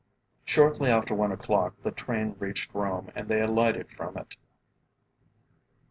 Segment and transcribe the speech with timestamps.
[0.45, 4.35] Shortly after one o'clock the train reached Rome and they alighted from it.